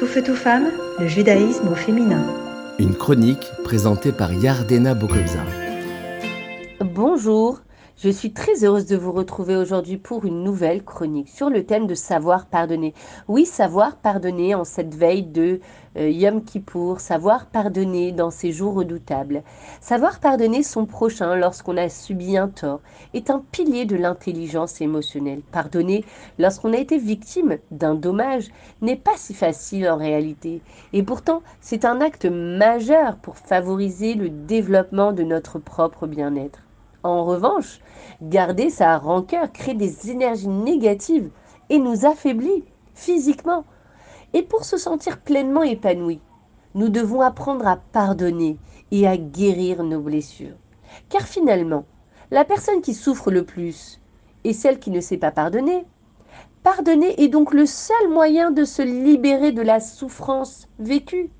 [0.00, 2.24] Tout feu, tout femme, le judaïsme au féminin.
[2.78, 5.44] Une chronique présentée par Yardena Bokobza.
[6.82, 7.60] Bonjour,
[8.02, 11.86] je suis très heureuse de vous retrouver aujourd'hui pour une nouvelle chronique sur le thème
[11.86, 12.94] de savoir pardonner.
[13.28, 15.60] Oui, savoir pardonner en cette veille de
[15.98, 19.42] euh, Yom Kippour, savoir pardonner dans ces jours redoutables.
[19.82, 22.80] Savoir pardonner son prochain lorsqu'on a subi un tort
[23.12, 25.42] est un pilier de l'intelligence émotionnelle.
[25.52, 26.06] Pardonner
[26.38, 28.48] lorsqu'on a été victime d'un dommage
[28.80, 30.62] n'est pas si facile en réalité.
[30.94, 36.60] Et pourtant, c'est un acte majeur pour favoriser le développement de notre propre bien-être.
[37.02, 37.80] En revanche,
[38.20, 41.30] garder sa rancœur crée des énergies négatives
[41.70, 42.64] et nous affaiblit
[42.94, 43.64] physiquement.
[44.32, 46.20] Et pour se sentir pleinement épanoui,
[46.74, 48.58] nous devons apprendre à pardonner
[48.90, 50.56] et à guérir nos blessures.
[51.08, 51.84] Car finalement,
[52.30, 54.00] la personne qui souffre le plus
[54.44, 55.84] est celle qui ne sait pas pardonner.
[56.62, 61.30] Pardonner est donc le seul moyen de se libérer de la souffrance vécue.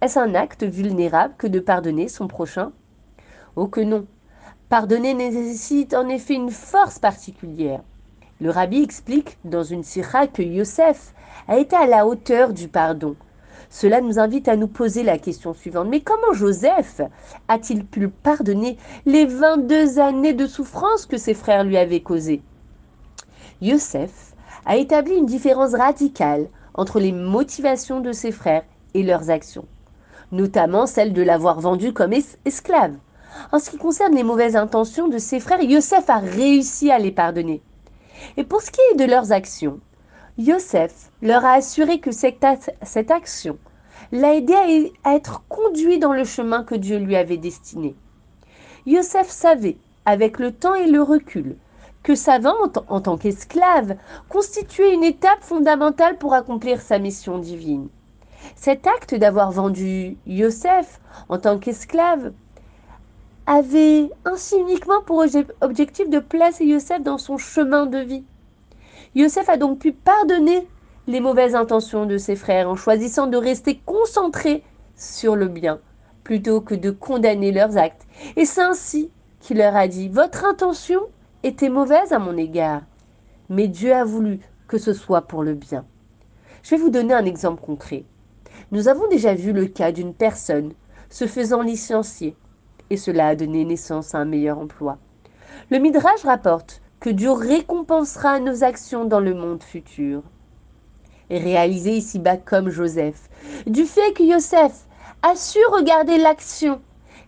[0.00, 2.72] Est-ce un acte vulnérable que de pardonner son prochain?
[3.56, 4.06] Oh que non
[4.68, 7.80] Pardonner nécessite en effet une force particulière.
[8.38, 11.14] Le rabbi explique dans une sira que Yosef
[11.48, 13.16] a été à la hauteur du pardon.
[13.70, 15.88] Cela nous invite à nous poser la question suivante.
[15.88, 17.00] Mais comment Joseph
[17.48, 22.42] a-t-il pu pardonner les 22 années de souffrance que ses frères lui avaient causées?
[23.62, 24.34] Yosef
[24.66, 29.64] a établi une différence radicale entre les motivations de ses frères et leurs actions,
[30.30, 32.12] notamment celle de l'avoir vendu comme
[32.44, 32.92] esclave.
[33.52, 37.12] En ce qui concerne les mauvaises intentions de ses frères, Yosef a réussi à les
[37.12, 37.62] pardonner.
[38.36, 39.80] Et pour ce qui est de leurs actions,
[40.38, 42.44] Yosef leur a assuré que cette,
[43.10, 43.58] action
[44.12, 47.94] l'a aidé à, être conduit dans le chemin que Dieu lui avait destiné.
[48.86, 51.56] Yosef savait, avec le temps et le recul,
[52.02, 53.96] que sa vente en tant qu'esclave
[54.28, 57.88] constituait une étape fondamentale pour accomplir sa mission divine.
[58.54, 62.32] Cet acte d'avoir vendu Yosef en tant qu'esclave
[63.48, 65.24] avait ainsi uniquement pour
[65.62, 68.24] objectif de placer Yosef dans son chemin de vie.
[69.14, 70.68] Yosef a donc pu pardonner
[71.06, 74.62] les mauvaises intentions de ses frères en choisissant de rester concentré
[74.96, 75.80] sur le bien
[76.24, 78.06] plutôt que de condamner leurs actes.
[78.36, 81.00] Et c'est ainsi qu'il leur a dit, votre intention
[81.42, 82.82] était mauvaise à mon égard,
[83.48, 85.86] mais Dieu a voulu que ce soit pour le bien.
[86.62, 88.04] Je vais vous donner un exemple concret.
[88.72, 90.74] Nous avons déjà vu le cas d'une personne
[91.08, 92.36] se faisant licencier
[92.90, 94.98] et cela a donné naissance à un meilleur emploi.
[95.70, 100.22] Le Midrash rapporte que Dieu récompensera nos actions dans le monde futur.
[101.30, 103.28] Réalisé ici-bas comme Joseph,
[103.66, 104.86] du fait que Joseph
[105.22, 106.80] a su regarder l'action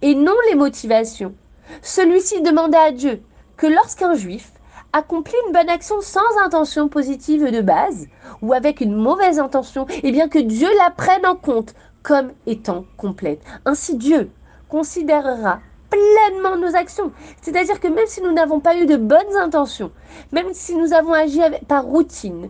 [0.00, 1.34] et non les motivations,
[1.82, 3.22] celui-ci demanda à Dieu
[3.56, 4.52] que lorsqu'un juif
[4.92, 8.08] accomplit une bonne action sans intention positive de base
[8.40, 12.84] ou avec une mauvaise intention, eh bien que Dieu la prenne en compte comme étant
[12.96, 13.42] complète.
[13.64, 14.30] Ainsi Dieu
[14.72, 15.60] considérera
[15.90, 17.12] pleinement nos actions.
[17.42, 19.92] C'est-à-dire que même si nous n'avons pas eu de bonnes intentions,
[20.32, 22.48] même si nous avons agi par routine,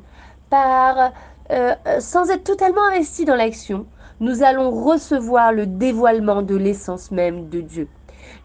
[0.49, 1.12] par,
[1.50, 3.87] euh, sans être totalement investis dans l'action,
[4.21, 7.88] nous allons recevoir le dévoilement de l'essence même de Dieu.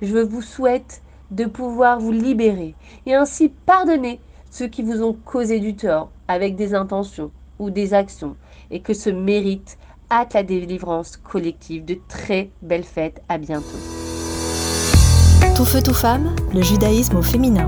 [0.02, 2.74] Je vous souhaite de pouvoir vous libérer
[3.06, 7.30] et ainsi pardonner ceux qui vous ont causé du tort avec des intentions
[7.60, 8.38] ou des actions
[8.72, 9.78] et que ce mérite
[10.12, 11.86] hâte la délivrance collective.
[11.86, 13.22] De très belles fêtes.
[13.30, 13.66] À bientôt.
[15.56, 17.68] Tout feu, tout femme, le judaïsme au féminin.